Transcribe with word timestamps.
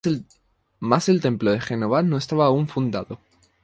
mas 0.79 1.09
el 1.09 1.21
templo 1.21 1.51
de 1.51 1.61
Jehová 1.61 2.01
no 2.01 2.17
estaba 2.17 2.45
aún 2.47 2.67
fundado. 2.67 3.19